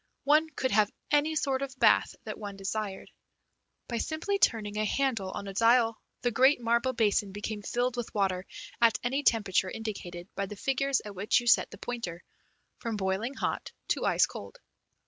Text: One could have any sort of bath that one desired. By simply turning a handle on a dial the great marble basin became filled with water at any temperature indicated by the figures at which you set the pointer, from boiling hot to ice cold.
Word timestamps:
One 0.23 0.49
could 0.49 0.71
have 0.71 0.91
any 1.11 1.35
sort 1.35 1.61
of 1.61 1.77
bath 1.77 2.15
that 2.23 2.39
one 2.39 2.55
desired. 2.55 3.11
By 3.87 3.99
simply 3.99 4.39
turning 4.39 4.79
a 4.79 4.83
handle 4.83 5.29
on 5.29 5.45
a 5.47 5.53
dial 5.53 6.01
the 6.23 6.31
great 6.31 6.59
marble 6.59 6.93
basin 6.93 7.31
became 7.31 7.61
filled 7.61 7.95
with 7.97 8.11
water 8.15 8.47
at 8.81 8.97
any 9.03 9.21
temperature 9.21 9.69
indicated 9.69 10.27
by 10.33 10.47
the 10.47 10.55
figures 10.55 11.01
at 11.05 11.13
which 11.13 11.39
you 11.39 11.45
set 11.45 11.69
the 11.69 11.77
pointer, 11.77 12.23
from 12.79 12.95
boiling 12.97 13.35
hot 13.35 13.73
to 13.89 14.03
ice 14.03 14.25
cold. 14.25 14.57